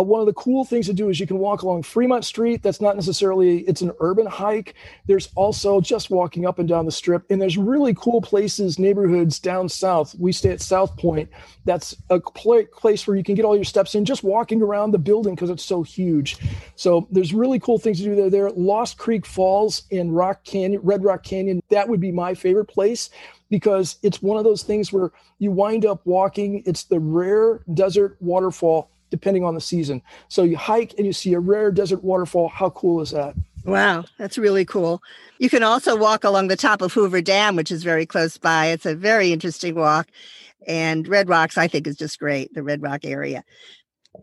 Uh, 0.00 0.02
one 0.02 0.20
of 0.20 0.26
the 0.26 0.32
cool 0.32 0.64
things 0.64 0.86
to 0.86 0.92
do 0.92 1.08
is 1.08 1.20
you 1.20 1.26
can 1.26 1.38
walk 1.38 1.62
along 1.62 1.82
Fremont 1.82 2.24
Street. 2.24 2.62
That's 2.62 2.80
not 2.80 2.96
necessarily 2.96 3.60
it's 3.60 3.82
an 3.82 3.92
urban 4.00 4.26
hike. 4.26 4.74
There's 5.06 5.28
also 5.34 5.80
just 5.80 6.10
walking 6.10 6.46
up 6.46 6.58
and 6.58 6.68
down 6.68 6.86
the 6.86 6.92
strip, 6.92 7.24
and 7.30 7.40
there's 7.40 7.58
really 7.58 7.94
cool 7.94 8.20
places, 8.22 8.78
neighborhoods 8.78 9.38
down 9.38 9.68
south. 9.68 10.14
We 10.18 10.32
stay 10.32 10.50
at 10.50 10.60
South 10.60 10.96
Point. 10.96 11.28
That's 11.64 11.96
a 12.08 12.20
pl- 12.20 12.66
place 12.72 13.06
where 13.06 13.16
you 13.16 13.24
can 13.24 13.34
get 13.34 13.44
all 13.44 13.54
your 13.54 13.64
steps 13.64 13.94
in 13.94 14.04
just 14.04 14.24
walking 14.24 14.62
around 14.62 14.92
the 14.92 14.98
building 14.98 15.34
because 15.34 15.50
it's 15.50 15.64
so 15.64 15.82
huge. 15.82 16.38
So 16.76 17.06
there's 17.10 17.34
really 17.34 17.58
cool 17.58 17.78
things 17.78 17.98
to 17.98 18.04
do 18.04 18.14
there. 18.14 18.30
There, 18.30 18.50
Lost 18.50 18.96
Creek 18.96 19.26
Falls 19.26 19.82
in 19.90 20.12
Rock 20.12 20.44
Canyon, 20.44 20.80
Red 20.82 21.04
Rock 21.04 21.22
Canyon. 21.22 21.62
That 21.68 21.88
would 21.88 22.00
be 22.00 22.12
my 22.12 22.34
favorite 22.34 22.66
place 22.66 23.10
because 23.50 23.96
it's 24.02 24.22
one 24.22 24.38
of 24.38 24.44
those 24.44 24.62
things 24.62 24.92
where 24.92 25.10
you 25.38 25.50
wind 25.50 25.84
up 25.84 26.00
walking. 26.04 26.62
It's 26.64 26.84
the 26.84 27.00
rare 27.00 27.60
desert 27.74 28.16
waterfall 28.20 28.90
depending 29.10 29.44
on 29.44 29.54
the 29.54 29.60
season. 29.60 30.02
So 30.28 30.42
you 30.42 30.56
hike 30.56 30.94
and 30.96 31.06
you 31.06 31.12
see 31.12 31.34
a 31.34 31.40
rare 31.40 31.70
desert 31.70 32.02
waterfall. 32.02 32.48
How 32.48 32.70
cool 32.70 33.00
is 33.00 33.10
that? 33.10 33.34
Wow, 33.64 34.04
that's 34.18 34.38
really 34.38 34.64
cool. 34.64 35.02
You 35.38 35.50
can 35.50 35.62
also 35.62 35.94
walk 35.96 36.24
along 36.24 36.48
the 36.48 36.56
top 36.56 36.80
of 36.80 36.92
Hoover 36.92 37.20
Dam, 37.20 37.56
which 37.56 37.70
is 37.70 37.82
very 37.82 38.06
close 38.06 38.38
by. 38.38 38.66
It's 38.66 38.86
a 38.86 38.94
very 38.94 39.32
interesting 39.32 39.74
walk. 39.74 40.08
And 40.66 41.06
Red 41.06 41.28
Rocks, 41.28 41.58
I 41.58 41.68
think, 41.68 41.86
is 41.86 41.96
just 41.96 42.18
great, 42.18 42.52
the 42.54 42.62
Red 42.62 42.82
Rock 42.82 43.04
area. 43.04 43.44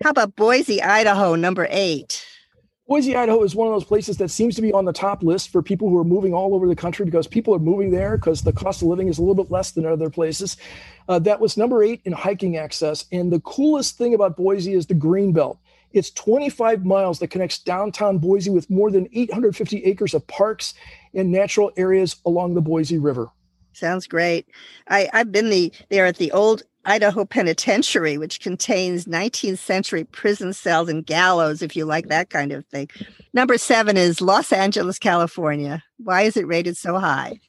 How 0.04 0.10
about 0.10 0.36
Boise, 0.36 0.82
Idaho, 0.82 1.36
number 1.36 1.68
eight? 1.70 2.26
Boise, 2.88 3.18
Idaho 3.18 3.44
is 3.44 3.54
one 3.54 3.68
of 3.68 3.74
those 3.74 3.84
places 3.84 4.16
that 4.16 4.30
seems 4.30 4.56
to 4.56 4.62
be 4.62 4.72
on 4.72 4.86
the 4.86 4.94
top 4.94 5.22
list 5.22 5.52
for 5.52 5.62
people 5.62 5.90
who 5.90 5.98
are 5.98 6.06
moving 6.06 6.34
all 6.34 6.56
over 6.56 6.70
the 6.70 6.76
country 6.76 7.04
because 7.04 7.28
people 7.28 7.54
are 7.54 7.60
moving 7.60 7.92
there 7.92 8.16
because 8.16 8.44
the 8.44 8.54
cost 8.54 8.82
of 8.82 8.88
living 8.88 9.10
is 9.10 9.18
a 9.18 9.22
little 9.22 9.36
bit 9.36 9.52
less 9.52 9.72
than 9.72 9.86
other 9.86 10.10
places. 10.10 10.56
Uh, 11.10 11.20
that 11.20 11.42
was 11.42 11.58
number 11.58 11.84
eight 11.84 12.00
in 12.06 12.14
hiking 12.14 12.56
access. 12.56 13.04
And 13.12 13.30
the 13.30 13.42
coolest 13.42 13.98
thing 13.98 14.14
about 14.14 14.38
Boise 14.38 14.74
is 14.74 14.86
the 14.86 14.94
Green 14.94 15.34
Belt. 15.34 15.60
It's 15.92 16.12
25 16.12 16.86
miles 16.86 17.20
that 17.20 17.28
connects 17.28 17.60
downtown 17.60 18.20
Boise 18.20 18.52
with 18.52 18.70
more 18.70 18.90
than 18.90 19.10
850 19.12 19.84
acres 19.84 20.14
of 20.14 20.26
parks 20.28 20.74
and 21.14 21.30
natural 21.30 21.74
areas 21.76 22.16
along 22.26 22.54
the 22.54 22.62
Boise 22.62 23.00
River. 23.00 23.28
Sounds 23.74 24.08
great. 24.08 24.48
I, 24.88 25.10
I've 25.12 25.32
been 25.34 25.50
the, 25.50 25.74
there 25.90 26.06
at 26.06 26.18
the 26.18 26.32
old 26.32 26.64
Idaho 26.88 27.26
Penitentiary, 27.26 28.18
which 28.18 28.40
contains 28.40 29.06
19th 29.06 29.58
century 29.58 30.06
prison 30.06 30.54
cells 30.54 30.88
and 30.88 31.06
gallows, 31.06 31.62
if 31.62 31.76
you 31.76 31.84
like 31.84 32.08
that 32.08 32.30
kind 32.30 32.54
of 32.54 32.66
thing. 32.68 32.90
Number 33.34 33.58
seven 33.58 33.98
is 33.98 34.22
Los 34.22 34.54
Angeles, 34.54 34.98
California. 34.98 35.84
Why 35.98 36.22
is 36.22 36.38
it 36.38 36.48
rated 36.48 36.78
so 36.78 36.98
high? 36.98 37.42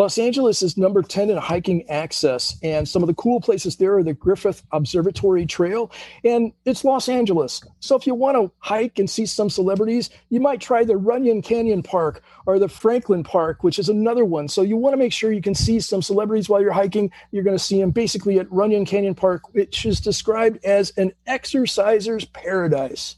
Los 0.00 0.16
Angeles 0.16 0.62
is 0.62 0.78
number 0.78 1.02
10 1.02 1.28
in 1.28 1.36
hiking 1.36 1.86
access, 1.90 2.56
and 2.62 2.88
some 2.88 3.02
of 3.02 3.06
the 3.06 3.14
cool 3.16 3.38
places 3.38 3.76
there 3.76 3.98
are 3.98 4.02
the 4.02 4.14
Griffith 4.14 4.62
Observatory 4.72 5.44
Trail, 5.44 5.92
and 6.24 6.54
it's 6.64 6.84
Los 6.86 7.06
Angeles. 7.06 7.62
So 7.80 7.96
if 7.96 8.06
you 8.06 8.14
want 8.14 8.38
to 8.38 8.50
hike 8.60 8.98
and 8.98 9.10
see 9.10 9.26
some 9.26 9.50
celebrities, 9.50 10.08
you 10.30 10.40
might 10.40 10.62
try 10.62 10.84
the 10.84 10.96
Runyon 10.96 11.42
Canyon 11.42 11.82
Park 11.82 12.22
or 12.46 12.58
the 12.58 12.66
Franklin 12.66 13.22
Park, 13.22 13.62
which 13.62 13.78
is 13.78 13.90
another 13.90 14.24
one. 14.24 14.48
So 14.48 14.62
you 14.62 14.78
want 14.78 14.94
to 14.94 14.96
make 14.96 15.12
sure 15.12 15.32
you 15.32 15.42
can 15.42 15.54
see 15.54 15.80
some 15.80 16.00
celebrities 16.00 16.48
while 16.48 16.62
you're 16.62 16.72
hiking. 16.72 17.12
You're 17.30 17.44
going 17.44 17.58
to 17.58 17.62
see 17.62 17.78
them 17.78 17.90
basically 17.90 18.38
at 18.38 18.50
Runyon 18.50 18.86
Canyon 18.86 19.14
Park, 19.14 19.52
which 19.52 19.84
is 19.84 20.00
described 20.00 20.64
as 20.64 20.94
an 20.96 21.12
exerciser's 21.26 22.24
paradise. 22.24 23.16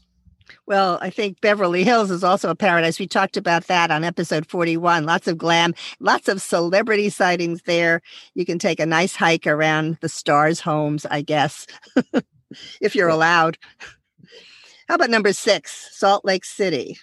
Well, 0.65 0.97
I 1.01 1.09
think 1.09 1.41
Beverly 1.41 1.83
Hills 1.83 2.09
is 2.09 2.23
also 2.23 2.49
a 2.49 2.55
paradise. 2.55 2.97
We 2.97 3.07
talked 3.07 3.35
about 3.35 3.67
that 3.67 3.91
on 3.91 4.05
episode 4.05 4.47
41. 4.47 5.05
Lots 5.05 5.27
of 5.27 5.37
glam, 5.37 5.73
lots 5.99 6.29
of 6.29 6.41
celebrity 6.41 7.09
sightings 7.09 7.61
there. 7.63 8.01
You 8.33 8.45
can 8.45 8.59
take 8.59 8.79
a 8.79 8.85
nice 8.85 9.13
hike 9.13 9.45
around 9.45 9.97
the 9.99 10.07
stars' 10.07 10.61
homes, 10.61 11.05
I 11.05 11.21
guess, 11.21 11.67
if 12.81 12.95
you're 12.95 13.09
allowed. 13.09 13.57
How 14.87 14.95
about 14.95 15.09
number 15.09 15.33
six, 15.33 15.89
Salt 15.91 16.23
Lake 16.23 16.45
City? 16.45 16.97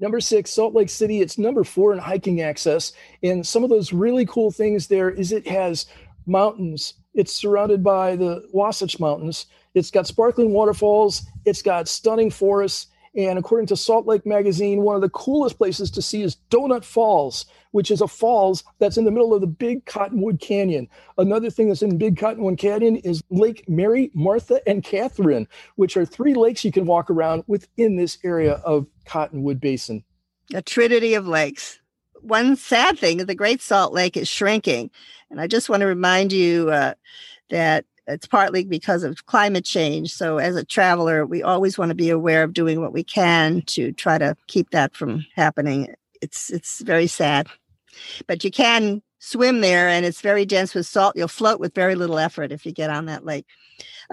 Number 0.00 0.18
six, 0.18 0.50
Salt 0.50 0.74
Lake 0.74 0.88
City. 0.88 1.20
It's 1.20 1.36
number 1.36 1.64
four 1.64 1.92
in 1.92 1.98
hiking 1.98 2.40
access. 2.40 2.92
And 3.22 3.46
some 3.46 3.62
of 3.62 3.68
those 3.68 3.92
really 3.92 4.24
cool 4.24 4.50
things 4.50 4.86
there 4.86 5.10
is 5.10 5.32
it 5.32 5.46
has 5.46 5.86
mountains. 6.26 6.94
It's 7.14 7.34
surrounded 7.34 7.84
by 7.84 8.16
the 8.16 8.48
Wasatch 8.52 8.98
Mountains. 8.98 9.46
It's 9.74 9.90
got 9.90 10.06
sparkling 10.06 10.52
waterfalls. 10.52 11.22
It's 11.44 11.62
got 11.62 11.88
stunning 11.88 12.30
forests. 12.30 12.86
And 13.14 13.38
according 13.38 13.66
to 13.66 13.76
Salt 13.76 14.06
Lake 14.06 14.24
Magazine, 14.24 14.82
one 14.82 14.96
of 14.96 15.02
the 15.02 15.10
coolest 15.10 15.58
places 15.58 15.90
to 15.90 16.02
see 16.02 16.22
is 16.22 16.38
Donut 16.50 16.82
Falls, 16.82 17.44
which 17.72 17.90
is 17.90 18.00
a 18.00 18.08
falls 18.08 18.64
that's 18.78 18.96
in 18.96 19.04
the 19.04 19.10
middle 19.10 19.34
of 19.34 19.42
the 19.42 19.46
Big 19.46 19.84
Cottonwood 19.84 20.40
Canyon. 20.40 20.88
Another 21.18 21.50
thing 21.50 21.68
that's 21.68 21.82
in 21.82 21.98
Big 21.98 22.16
Cottonwood 22.16 22.58
Canyon 22.58 22.96
is 22.96 23.22
Lake 23.28 23.68
Mary, 23.68 24.10
Martha, 24.14 24.66
and 24.66 24.82
Catherine, 24.82 25.46
which 25.76 25.96
are 25.96 26.06
three 26.06 26.34
lakes 26.34 26.64
you 26.64 26.72
can 26.72 26.86
walk 26.86 27.10
around 27.10 27.44
within 27.46 27.96
this 27.96 28.16
area 28.24 28.54
of 28.64 28.86
Cottonwood 29.04 29.60
Basin. 29.60 30.04
A 30.54 30.62
trinity 30.62 31.12
of 31.12 31.26
lakes. 31.26 31.80
One 32.22 32.56
sad 32.56 32.98
thing 32.98 33.18
the 33.18 33.34
Great 33.34 33.60
Salt 33.60 33.92
Lake 33.92 34.16
is 34.16 34.28
shrinking. 34.28 34.90
And 35.30 35.40
I 35.40 35.46
just 35.46 35.68
want 35.68 35.80
to 35.80 35.86
remind 35.86 36.32
you 36.32 36.70
uh, 36.70 36.94
that 37.50 37.84
it's 38.06 38.26
partly 38.26 38.64
because 38.64 39.04
of 39.04 39.26
climate 39.26 39.64
change. 39.64 40.12
So, 40.12 40.38
as 40.38 40.56
a 40.56 40.64
traveler, 40.64 41.26
we 41.26 41.42
always 41.42 41.78
want 41.78 41.90
to 41.90 41.94
be 41.94 42.10
aware 42.10 42.42
of 42.42 42.52
doing 42.52 42.80
what 42.80 42.92
we 42.92 43.04
can 43.04 43.62
to 43.66 43.92
try 43.92 44.18
to 44.18 44.36
keep 44.46 44.70
that 44.70 44.94
from 44.94 45.24
happening. 45.34 45.94
It's 46.20 46.50
it's 46.50 46.80
very 46.80 47.06
sad, 47.06 47.48
but 48.26 48.44
you 48.44 48.50
can 48.50 49.02
swim 49.18 49.60
there, 49.60 49.88
and 49.88 50.04
it's 50.04 50.20
very 50.20 50.44
dense 50.44 50.74
with 50.74 50.86
salt. 50.86 51.16
You'll 51.16 51.28
float 51.28 51.60
with 51.60 51.74
very 51.74 51.94
little 51.94 52.18
effort 52.18 52.52
if 52.52 52.66
you 52.66 52.72
get 52.72 52.90
on 52.90 53.06
that 53.06 53.24
lake. 53.24 53.46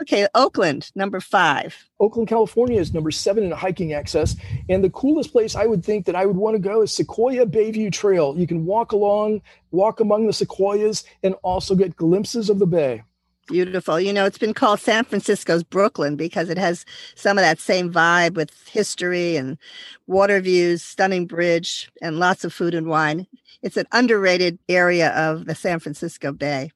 Okay, 0.02 0.28
Oakland, 0.34 0.92
number 0.96 1.20
five. 1.20 1.76
Oakland, 2.00 2.30
California 2.30 2.80
is 2.80 2.94
number 2.94 3.12
seven 3.12 3.44
in 3.44 3.52
hiking 3.52 3.92
access. 3.92 4.36
And 4.70 4.84
the 4.84 4.90
coolest 4.90 5.32
place 5.32 5.56
I 5.56 5.66
would 5.66 5.84
think 5.84 6.06
that 6.06 6.16
I 6.16 6.26
would 6.26 6.38
want 6.38 6.56
to 6.56 6.60
go 6.60 6.82
is 6.82 6.92
Sequoia 6.92 7.46
Bayview 7.46 7.92
Trail. 7.92 8.38
You 8.38 8.48
can 8.48 8.66
walk 8.66 8.94
along, 8.94 9.42
walk 9.72 10.00
among 10.00 10.28
the 10.28 10.34
sequoias, 10.34 11.04
and 11.24 11.36
also 11.44 11.76
get 11.76 11.98
glimpses 11.98 12.50
of 12.50 12.60
the 12.60 12.68
bay. 12.68 13.04
Beautiful. 13.50 14.00
You 14.00 14.14
know, 14.14 14.26
it's 14.26 14.38
been 14.38 14.54
called 14.54 14.80
San 14.80 15.04
Francisco's 15.06 15.64
Brooklyn 15.64 16.16
because 16.16 16.52
it 16.52 16.60
has 16.60 16.86
some 17.16 17.40
of 17.40 17.42
that 17.42 17.60
same 17.60 17.92
vibe 17.92 18.36
with 18.36 18.52
history 18.68 19.38
and 19.38 19.58
water 20.06 20.40
views, 20.40 20.84
stunning 20.84 21.26
bridge, 21.26 21.90
and 22.00 22.20
lots 22.20 22.46
of 22.46 22.54
food 22.54 22.76
and 22.76 22.88
wine. 22.88 23.26
It's 23.64 23.76
an 23.76 23.88
underrated 23.92 24.60
area 24.70 25.10
of 25.14 25.46
the 25.46 25.56
San 25.56 25.80
Francisco 25.80 26.32
Bay. 26.32 26.72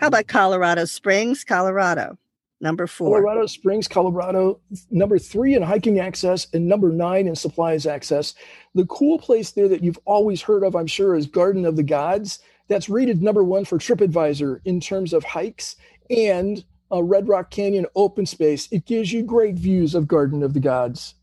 How 0.00 0.06
about 0.06 0.28
Colorado 0.28 0.86
Springs, 0.86 1.44
Colorado? 1.44 2.16
Number 2.62 2.86
four. 2.86 3.20
Colorado 3.20 3.46
Springs, 3.46 3.86
Colorado, 3.86 4.60
number 4.90 5.18
three 5.18 5.54
in 5.54 5.62
hiking 5.62 6.00
access 6.00 6.46
and 6.54 6.66
number 6.66 6.90
nine 6.90 7.26
in 7.26 7.36
supplies 7.36 7.86
access. 7.86 8.34
The 8.74 8.86
cool 8.86 9.18
place 9.18 9.50
there 9.50 9.68
that 9.68 9.82
you've 9.82 9.98
always 10.06 10.40
heard 10.40 10.64
of, 10.64 10.74
I'm 10.74 10.86
sure, 10.86 11.14
is 11.16 11.26
Garden 11.26 11.66
of 11.66 11.76
the 11.76 11.82
Gods 11.82 12.38
that's 12.72 12.88
rated 12.88 13.22
number 13.22 13.44
one 13.44 13.64
for 13.64 13.78
TripAdvisor 13.78 14.60
in 14.64 14.80
terms 14.80 15.12
of 15.12 15.24
hikes 15.24 15.76
and 16.08 16.64
a 16.90 17.02
Red 17.02 17.28
Rock 17.28 17.50
Canyon 17.50 17.86
open 17.94 18.24
space. 18.26 18.66
It 18.72 18.86
gives 18.86 19.12
you 19.12 19.22
great 19.22 19.56
views 19.56 19.94
of 19.94 20.08
Garden 20.08 20.42
of 20.42 20.54
the 20.54 20.60
Gods. 20.60 21.14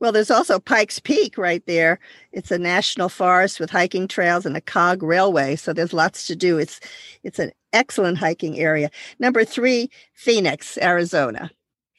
Well, 0.00 0.12
there's 0.12 0.30
also 0.30 0.58
Pikes 0.58 0.98
Peak 0.98 1.36
right 1.36 1.64
there. 1.66 1.98
It's 2.32 2.50
a 2.50 2.58
national 2.58 3.10
forest 3.10 3.60
with 3.60 3.68
hiking 3.68 4.08
trails 4.08 4.46
and 4.46 4.56
a 4.56 4.62
cog 4.62 5.02
railway, 5.02 5.56
so 5.56 5.74
there's 5.74 5.92
lots 5.92 6.26
to 6.26 6.34
do. 6.34 6.56
It's 6.56 6.80
it's 7.22 7.38
an 7.38 7.52
excellent 7.74 8.16
hiking 8.16 8.58
area. 8.58 8.90
Number 9.18 9.44
three, 9.44 9.90
Phoenix, 10.14 10.78
Arizona. 10.78 11.50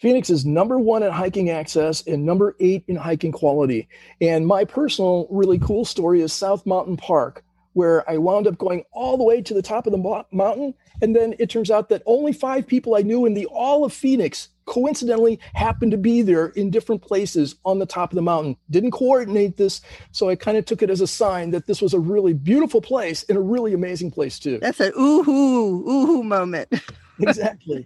Phoenix 0.01 0.31
is 0.31 0.45
number 0.45 0.79
one 0.79 1.03
in 1.03 1.12
hiking 1.12 1.51
access 1.51 2.05
and 2.07 2.25
number 2.25 2.55
eight 2.59 2.83
in 2.88 2.95
hiking 2.95 3.31
quality. 3.31 3.88
And 4.19 4.47
my 4.47 4.65
personal 4.65 5.27
really 5.29 5.59
cool 5.59 5.85
story 5.85 6.21
is 6.21 6.33
South 6.33 6.65
Mountain 6.65 6.97
Park 6.97 7.44
where 7.75 8.10
I 8.10 8.17
wound 8.17 8.48
up 8.48 8.58
going 8.58 8.86
all 8.94 9.17
the 9.17 9.24
way 9.24 9.41
to 9.41 9.53
the 9.53 9.62
top 9.62 9.86
of 9.86 9.91
the 9.91 10.25
mountain. 10.32 10.74
And 11.01 11.13
then 11.13 11.36
it 11.39 11.50
turns 11.50 11.70
out 11.70 11.89
that 11.89 12.01
only 12.05 12.32
five 12.32 12.65
people 12.65 12.96
I 12.96 13.01
knew 13.01 13.25
in 13.25 13.34
the 13.34 13.46
all 13.48 13.84
of 13.84 13.91
Phoenix 13.91 14.48
coincidentally 14.65 15.41
happened 15.53 15.91
to 15.91 15.98
be 15.98 16.22
there 16.22 16.48
in 16.48 16.72
different 16.72 17.01
places 17.01 17.55
on 17.65 17.79
the 17.79 17.86
top 17.86 18.12
of 18.12 18.15
the 18.15 18.22
mountain. 18.22 18.55
Didn't 18.70 18.91
coordinate 18.91 19.58
this, 19.58 19.82
so 20.13 20.29
I 20.29 20.38
kind 20.38 20.58
of 20.58 20.65
took 20.65 20.82
it 20.82 20.89
as 20.89 21.01
a 21.01 21.08
sign 21.08 21.51
that 21.51 21.67
this 21.67 21.82
was 21.82 21.94
a 21.94 22.00
really 22.00 22.34
beautiful 22.34 22.82
place 22.82 23.25
and 23.27 23.38
a 23.38 23.41
really 23.41 23.74
amazing 23.74 24.10
place 24.10 24.39
too. 24.39 24.58
That's 24.60 24.79
an 24.79 24.94
ooh-hoo, 24.98 25.89
ooh-hoo 25.89 26.24
moment. 26.24 26.74
exactly. 27.20 27.86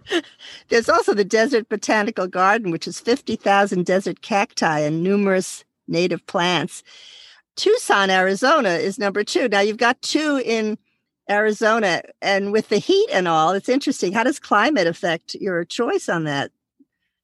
There's 0.68 0.88
also 0.88 1.14
the 1.14 1.24
Desert 1.24 1.68
Botanical 1.68 2.28
Garden, 2.28 2.70
which 2.70 2.86
is 2.86 3.00
50,000 3.00 3.84
desert 3.84 4.22
cacti 4.22 4.78
and 4.78 5.02
numerous 5.02 5.64
native 5.88 6.24
plants. 6.28 6.84
Tucson, 7.56 8.10
Arizona 8.10 8.70
is 8.70 8.98
number 8.98 9.24
two. 9.24 9.48
Now 9.48 9.60
you've 9.60 9.76
got 9.76 10.00
two 10.02 10.40
in 10.44 10.78
Arizona, 11.28 12.02
and 12.20 12.52
with 12.52 12.68
the 12.70 12.78
heat 12.78 13.08
and 13.12 13.28
all, 13.28 13.52
it's 13.52 13.68
interesting. 13.68 14.12
How 14.12 14.24
does 14.24 14.38
climate 14.38 14.86
affect 14.86 15.34
your 15.34 15.64
choice 15.64 16.08
on 16.08 16.24
that? 16.24 16.50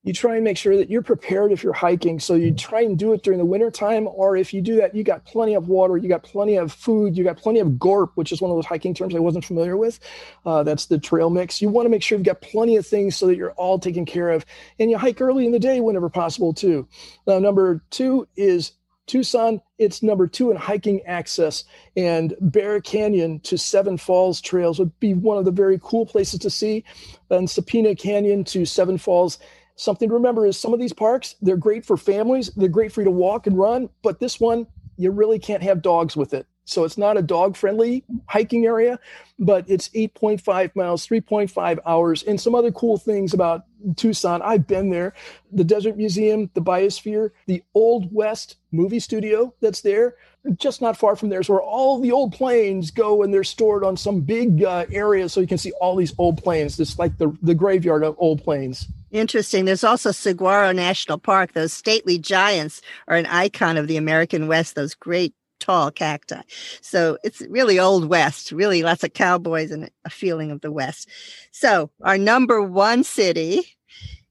You 0.04 0.12
try 0.12 0.37
and 0.37 0.45
make 0.45 0.56
sure 0.56 0.76
that 0.76 0.88
you're 0.88 1.02
prepared 1.02 1.50
if 1.50 1.64
you're 1.64 1.73
hiking. 1.73 2.21
So 2.21 2.35
you 2.35 2.54
try 2.54 2.83
and 2.83 2.97
do 2.97 3.12
it 3.12 3.25
during 3.25 3.40
the 3.40 3.45
wintertime, 3.45 4.06
or 4.06 4.37
if 4.37 4.54
you 4.54 4.62
do 4.62 4.76
that, 4.76 4.95
you 4.95 5.02
got 5.02 5.25
plenty 5.25 5.54
of 5.54 5.66
water, 5.66 5.97
you 5.97 6.09
got 6.09 6.23
plenty 6.23 6.54
of 6.54 6.73
food, 6.73 7.16
you 7.16 7.25
got 7.25 7.38
plenty 7.38 7.59
of 7.59 7.76
gorp, 7.76 8.12
which 8.14 8.30
is 8.30 8.40
one 8.40 8.52
of 8.52 8.56
those 8.56 8.66
hiking 8.66 8.95
terms 8.95 9.16
I 9.16 9.18
wasn't 9.18 9.45
familiar 9.45 9.76
with. 9.76 9.99
Uh, 10.45 10.62
that's 10.62 10.87
the 10.87 10.99
trail 10.99 11.28
mix. 11.28 11.61
You 11.61 11.68
want 11.71 11.87
to 11.87 11.90
make 11.90 12.04
sure 12.04 12.16
you've 12.16 12.25
got 12.25 12.40
plenty 12.40 12.76
of 12.76 12.87
things 12.87 13.16
so 13.16 13.26
that 13.26 13.37
you're 13.37 13.50
all 13.54 13.80
taken 13.80 14.04
care 14.04 14.30
of. 14.30 14.47
And 14.78 14.92
you 14.92 14.97
hike 14.97 15.21
early 15.21 15.45
in 15.45 15.50
the 15.50 15.59
day 15.59 15.80
whenever 15.80 16.09
possible, 16.09 16.54
too. 16.54 16.87
Now, 17.26 17.40
number 17.40 17.83
two 17.90 18.28
is 18.37 18.71
Tucson, 19.06 19.60
it's 19.78 20.02
number 20.02 20.26
two 20.26 20.50
in 20.50 20.56
hiking 20.56 21.00
access, 21.06 21.64
and 21.96 22.34
Bear 22.40 22.80
Canyon 22.80 23.40
to 23.40 23.56
Seven 23.56 23.96
Falls 23.96 24.40
trails 24.40 24.78
would 24.78 24.98
be 25.00 25.14
one 25.14 25.38
of 25.38 25.44
the 25.44 25.50
very 25.50 25.78
cool 25.82 26.06
places 26.06 26.40
to 26.40 26.50
see. 26.50 26.84
And 27.30 27.48
Sabino 27.48 27.98
Canyon 27.98 28.44
to 28.44 28.64
Seven 28.64 28.98
Falls. 28.98 29.38
Something 29.76 30.08
to 30.08 30.14
remember 30.14 30.46
is 30.46 30.58
some 30.58 30.72
of 30.72 30.80
these 30.80 30.94
parks, 30.94 31.36
they're 31.42 31.56
great 31.58 31.84
for 31.84 31.98
families, 31.98 32.50
they're 32.56 32.68
great 32.68 32.92
for 32.92 33.02
you 33.02 33.04
to 33.04 33.10
walk 33.10 33.46
and 33.46 33.58
run, 33.58 33.90
but 34.02 34.20
this 34.20 34.40
one, 34.40 34.66
you 34.96 35.10
really 35.10 35.38
can't 35.38 35.62
have 35.62 35.82
dogs 35.82 36.16
with 36.16 36.32
it. 36.32 36.46
So 36.66 36.85
it's 36.85 36.99
not 36.99 37.16
a 37.16 37.23
dog 37.23 37.56
friendly 37.56 38.04
hiking 38.26 38.66
area, 38.66 38.99
but 39.38 39.64
it's 39.68 39.88
8.5 39.90 40.75
miles, 40.75 41.06
3.5 41.06 41.78
hours, 41.87 42.23
and 42.25 42.40
some 42.40 42.54
other 42.54 42.73
cool 42.73 42.99
things 42.99 43.32
about 43.32 43.64
Tucson. 43.96 44.42
I've 44.42 44.66
been 44.66 44.90
there. 44.90 45.14
The 45.52 45.62
Desert 45.62 45.96
Museum, 45.96 46.50
the 46.54 46.61
Biosphere, 46.61 47.30
the 47.46 47.62
Old 47.73 48.12
West 48.12 48.56
movie 48.73 48.99
studio 48.99 49.54
that's 49.61 49.80
there, 49.82 50.16
just 50.56 50.82
not 50.82 50.96
far 50.96 51.14
from 51.16 51.28
there 51.28 51.40
is 51.40 51.49
where 51.49 51.62
all 51.62 52.00
the 52.00 52.12
old 52.12 52.32
planes 52.32 52.90
go 52.90 53.23
and 53.23 53.32
they're 53.32 53.44
stored 53.44 53.85
on 53.85 53.96
some 53.96 54.20
big 54.20 54.64
uh, 54.64 54.87
area 54.90 55.28
so 55.28 55.40
you 55.40 55.46
can 55.46 55.58
see 55.58 55.73
all 55.80 55.96
these 55.96 56.14
old 56.18 56.42
planes. 56.42 56.78
It's 56.78 56.99
like 56.99 57.18
the, 57.18 57.37
the 57.42 57.54
graveyard 57.54 58.02
of 58.02 58.16
old 58.18 58.42
planes. 58.42 58.87
Interesting. 59.12 59.64
There's 59.64 59.85
also 59.85 60.11
Saguaro 60.11 60.73
National 60.73 61.18
Park. 61.18 61.52
Those 61.52 61.73
stately 61.73 62.18
giants 62.18 62.82
are 63.08 63.16
an 63.16 63.26
icon 63.26 63.76
of 63.76 63.87
the 63.87 63.96
American 63.96 64.49
West, 64.49 64.75
those 64.75 64.94
great 64.94 65.35
tall 65.60 65.90
cacti. 65.90 66.40
So 66.80 67.18
it's 67.25 67.40
really 67.42 67.78
old 67.78 68.08
west, 68.08 68.52
really 68.52 68.82
lots 68.82 69.04
of 69.04 69.12
cowboys 69.12 69.70
and 69.70 69.90
a 70.04 70.10
feeling 70.10 70.50
of 70.50 70.60
the 70.60 70.72
west. 70.72 71.08
So 71.52 71.90
our 72.02 72.18
number 72.18 72.62
one 72.62 73.04
city 73.04 73.76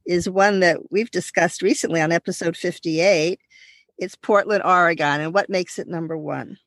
is 0.06 0.30
one 0.30 0.60
that 0.60 0.92
we've 0.92 1.12
discussed 1.12 1.62
recently 1.62 2.02
on 2.02 2.12
episode 2.12 2.56
58. 2.56 3.40
It's 3.98 4.16
Portland, 4.16 4.64
Oregon. 4.64 5.22
And 5.22 5.34
what 5.34 5.50
makes 5.50 5.80
it 5.80 5.88
number 5.88 6.18
one? 6.18 6.58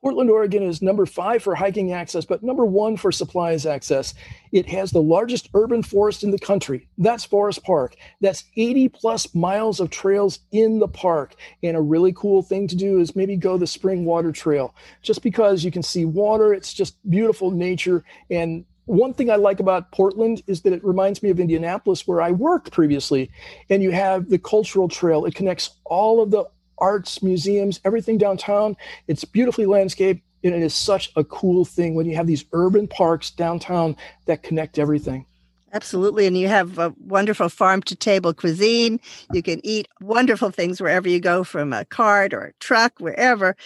Portland, 0.00 0.30
Oregon 0.30 0.62
is 0.62 0.80
number 0.80 1.06
five 1.06 1.42
for 1.42 1.56
hiking 1.56 1.92
access, 1.92 2.24
but 2.24 2.42
number 2.42 2.64
one 2.64 2.96
for 2.96 3.10
supplies 3.10 3.66
access. 3.66 4.14
It 4.52 4.68
has 4.68 4.92
the 4.92 5.02
largest 5.02 5.48
urban 5.54 5.82
forest 5.82 6.22
in 6.22 6.30
the 6.30 6.38
country. 6.38 6.88
That's 6.98 7.24
Forest 7.24 7.64
Park. 7.64 7.96
That's 8.20 8.44
80 8.56 8.90
plus 8.90 9.34
miles 9.34 9.80
of 9.80 9.90
trails 9.90 10.38
in 10.52 10.78
the 10.78 10.86
park. 10.86 11.34
And 11.64 11.76
a 11.76 11.80
really 11.80 12.12
cool 12.12 12.42
thing 12.42 12.68
to 12.68 12.76
do 12.76 13.00
is 13.00 13.16
maybe 13.16 13.36
go 13.36 13.58
the 13.58 13.66
Spring 13.66 14.04
Water 14.04 14.30
Trail, 14.30 14.72
just 15.02 15.20
because 15.22 15.64
you 15.64 15.72
can 15.72 15.82
see 15.82 16.04
water. 16.04 16.54
It's 16.54 16.72
just 16.72 16.96
beautiful 17.10 17.50
nature. 17.50 18.04
And 18.30 18.64
one 18.84 19.14
thing 19.14 19.30
I 19.30 19.36
like 19.36 19.58
about 19.58 19.90
Portland 19.90 20.42
is 20.46 20.62
that 20.62 20.72
it 20.72 20.84
reminds 20.84 21.24
me 21.24 21.30
of 21.30 21.40
Indianapolis, 21.40 22.06
where 22.06 22.22
I 22.22 22.30
worked 22.30 22.70
previously. 22.70 23.32
And 23.68 23.82
you 23.82 23.90
have 23.90 24.30
the 24.30 24.38
cultural 24.38 24.88
trail, 24.88 25.24
it 25.26 25.34
connects 25.34 25.70
all 25.84 26.22
of 26.22 26.30
the 26.30 26.44
arts, 26.80 27.22
museums, 27.22 27.80
everything 27.84 28.18
downtown. 28.18 28.76
It's 29.06 29.24
beautifully 29.24 29.66
landscaped. 29.66 30.22
And 30.44 30.54
it 30.54 30.62
is 30.62 30.74
such 30.74 31.10
a 31.16 31.24
cool 31.24 31.64
thing 31.64 31.96
when 31.96 32.06
you 32.06 32.14
have 32.14 32.28
these 32.28 32.44
urban 32.52 32.86
parks 32.86 33.30
downtown 33.30 33.96
that 34.26 34.44
connect 34.44 34.78
everything. 34.78 35.26
Absolutely. 35.72 36.26
And 36.26 36.38
you 36.38 36.48
have 36.48 36.78
a 36.78 36.94
wonderful 36.98 37.48
farm 37.48 37.82
to 37.82 37.96
table 37.96 38.32
cuisine. 38.32 39.00
You 39.32 39.42
can 39.42 39.60
eat 39.64 39.88
wonderful 40.00 40.50
things 40.50 40.80
wherever 40.80 41.08
you 41.08 41.20
go 41.20 41.44
from 41.44 41.72
a 41.72 41.84
cart 41.84 42.32
or 42.32 42.44
a 42.44 42.52
truck, 42.60 42.94
wherever. 43.00 43.56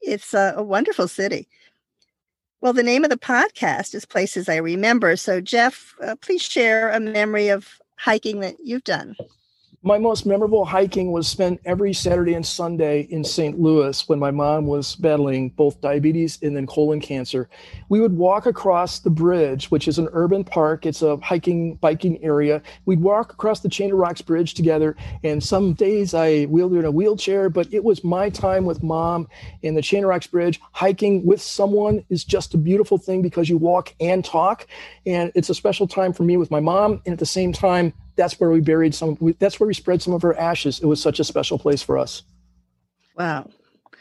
It's 0.00 0.32
a, 0.32 0.54
a 0.56 0.62
wonderful 0.62 1.08
city. 1.08 1.48
Well, 2.60 2.72
the 2.72 2.84
name 2.84 3.02
of 3.02 3.10
the 3.10 3.18
podcast 3.18 3.92
is 3.94 4.04
Places 4.04 4.48
I 4.48 4.56
Remember. 4.56 5.16
So, 5.16 5.40
Jeff, 5.40 5.94
uh, 6.00 6.14
please 6.20 6.40
share 6.40 6.90
a 6.90 7.00
memory 7.00 7.48
of 7.48 7.80
hiking 7.98 8.40
that 8.40 8.56
you've 8.62 8.84
done. 8.84 9.16
My 9.84 9.98
most 9.98 10.26
memorable 10.26 10.64
hiking 10.64 11.10
was 11.10 11.26
spent 11.26 11.60
every 11.64 11.92
Saturday 11.92 12.34
and 12.34 12.46
Sunday 12.46 13.00
in 13.10 13.24
St. 13.24 13.58
Louis 13.58 14.08
when 14.08 14.20
my 14.20 14.30
mom 14.30 14.66
was 14.66 14.94
battling 14.94 15.50
both 15.50 15.80
diabetes 15.80 16.38
and 16.40 16.56
then 16.56 16.68
colon 16.68 17.00
cancer. 17.00 17.48
We 17.88 18.00
would 18.00 18.12
walk 18.12 18.46
across 18.46 19.00
the 19.00 19.10
bridge, 19.10 19.72
which 19.72 19.88
is 19.88 19.98
an 19.98 20.08
urban 20.12 20.44
park. 20.44 20.86
It's 20.86 21.02
a 21.02 21.16
hiking, 21.16 21.74
biking 21.76 22.22
area. 22.22 22.62
We'd 22.84 23.00
walk 23.00 23.32
across 23.32 23.58
the 23.58 23.68
Chain 23.68 23.90
of 23.90 23.98
Rocks 23.98 24.22
Bridge 24.22 24.54
together. 24.54 24.94
And 25.24 25.42
some 25.42 25.72
days 25.72 26.14
I 26.14 26.44
wheeled 26.44 26.74
her 26.74 26.78
in 26.78 26.84
a 26.84 26.90
wheelchair, 26.92 27.50
but 27.50 27.66
it 27.74 27.82
was 27.82 28.04
my 28.04 28.30
time 28.30 28.64
with 28.64 28.84
mom 28.84 29.26
in 29.62 29.74
the 29.74 29.82
Chain 29.82 30.04
of 30.04 30.10
Rocks 30.10 30.28
Bridge. 30.28 30.60
Hiking 30.70 31.26
with 31.26 31.42
someone 31.42 32.04
is 32.08 32.22
just 32.22 32.54
a 32.54 32.58
beautiful 32.58 32.98
thing 32.98 33.20
because 33.20 33.48
you 33.48 33.58
walk 33.58 33.92
and 33.98 34.24
talk. 34.24 34.68
And 35.06 35.32
it's 35.34 35.50
a 35.50 35.54
special 35.54 35.88
time 35.88 36.12
for 36.12 36.22
me 36.22 36.36
with 36.36 36.52
my 36.52 36.60
mom. 36.60 37.02
And 37.04 37.14
at 37.14 37.18
the 37.18 37.26
same 37.26 37.52
time, 37.52 37.92
that's 38.16 38.38
where 38.38 38.50
we 38.50 38.60
buried 38.60 38.94
some 38.94 39.16
that's 39.38 39.58
where 39.58 39.66
we 39.66 39.74
spread 39.74 40.02
some 40.02 40.12
of 40.12 40.22
her 40.22 40.38
ashes. 40.38 40.80
It 40.80 40.86
was 40.86 41.00
such 41.00 41.20
a 41.20 41.24
special 41.24 41.58
place 41.58 41.82
for 41.82 41.98
us. 41.98 42.22
Wow. 43.16 43.48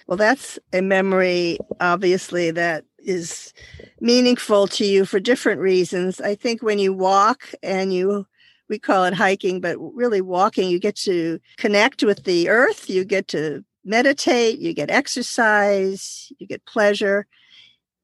Well 0.08 0.18
that's 0.18 0.60
a 0.74 0.82
memory 0.82 1.58
obviously 1.80 2.52
that 2.52 2.86
is 3.00 3.54
meaningful 4.00 4.68
to 4.68 4.86
you 4.86 5.06
for 5.06 5.20
different 5.20 5.62
reasons. 5.62 6.22
I 6.22 6.36
think 6.36 6.62
when 6.62 6.80
you 6.80 6.94
walk 6.94 7.52
and 7.64 7.94
you 7.94 8.28
we 8.72 8.80
call 8.80 9.04
it 9.04 9.14
hiking 9.14 9.60
but 9.60 9.78
really 9.78 10.22
walking 10.22 10.70
you 10.70 10.80
get 10.80 10.96
to 10.96 11.40
connect 11.58 12.04
with 12.04 12.24
the 12.24 12.48
earth 12.48 12.90
you 12.90 13.04
get 13.04 13.28
to 13.28 13.64
meditate 13.84 14.60
you 14.60 14.74
get 14.74 14.90
exercise 14.90 16.32
you 16.40 16.48
get 16.48 16.66
pleasure 16.66 17.28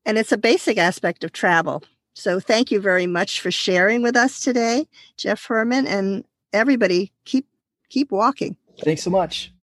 and 0.05 0.17
it's 0.17 0.33
a 0.33 0.37
basic 0.37 0.77
aspect 0.77 1.23
of 1.23 1.31
travel 1.31 1.83
so 2.17 2.39
thank 2.39 2.71
you 2.71 2.81
very 2.81 3.05
much 3.05 3.41
for 3.41 3.51
sharing 3.51 4.01
with 4.01 4.15
us 4.15 4.41
today, 4.41 4.87
Jeff 5.17 5.45
Herman, 5.45 5.85
and 5.85 6.23
everybody 6.51 7.11
keep 7.25 7.47
keep 7.89 8.11
walking. 8.11 8.57
Thanks 8.83 9.03
so 9.03 9.11
much. 9.11 9.53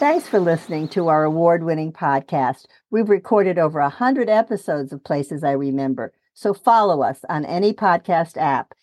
Thanks 0.00 0.26
for 0.26 0.40
listening 0.40 0.88
to 0.88 1.06
our 1.08 1.24
award 1.24 1.62
winning 1.62 1.92
podcast. 1.92 2.64
We've 2.90 3.08
recorded 3.08 3.58
over 3.58 3.80
100 3.80 4.28
episodes 4.28 4.92
of 4.92 5.04
Places 5.04 5.44
I 5.44 5.52
Remember, 5.52 6.12
so 6.34 6.52
follow 6.52 7.02
us 7.02 7.20
on 7.28 7.44
any 7.44 7.72
podcast 7.72 8.36
app. 8.38 8.74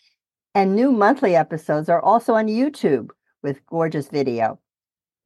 And 0.56 0.74
new 0.74 0.92
monthly 0.92 1.36
episodes 1.36 1.90
are 1.90 2.02
also 2.02 2.36
on 2.36 2.48
YouTube 2.48 3.10
with 3.44 3.66
gorgeous 3.66 4.08
video. 4.08 4.60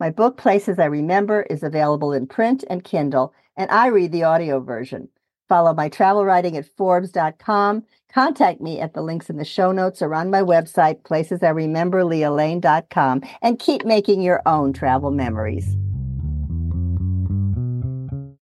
My 0.02 0.10
book, 0.10 0.36
Places 0.36 0.80
I 0.80 0.86
Remember, 0.86 1.44
is 1.44 1.62
available 1.62 2.12
in 2.12 2.26
print 2.26 2.64
and 2.72 2.84
Kindle, 2.84 3.36
and 3.56 3.70
I 3.70 3.86
read 3.86 4.12
the 4.12 4.24
audio 4.24 4.60
version. 4.60 5.10
Follow 5.48 5.76
my 5.76 5.90
travel 5.90 6.26
writing 6.26 6.58
at 6.58 6.66
Forbes.com. 6.66 7.84
Contact 8.12 8.62
me 8.62 8.80
at 8.80 8.96
the 8.96 9.04
links 9.04 9.30
in 9.30 9.38
the 9.38 9.46
show 9.46 9.72
notes 9.72 10.02
or 10.02 10.16
on 10.16 10.32
my 10.32 10.42
website, 10.42 11.04
places 11.04 11.44
I 11.44 11.52
placesirememberlealane.com, 11.52 13.22
and 13.44 13.60
keep 13.60 13.86
making 13.86 14.24
your 14.24 14.42
own 14.48 14.74
travel 14.74 15.12
memories. 15.12 15.78